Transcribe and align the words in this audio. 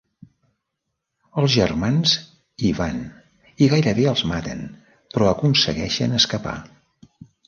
Els 1.41 1.51
germans 1.55 2.13
i 2.69 2.71
van 2.79 2.97
i 3.65 3.67
gairebé 3.73 4.07
els 4.13 4.23
maten 4.31 4.63
però 5.13 5.29
aconsegueixen 5.33 6.17
escapar. 6.21 6.55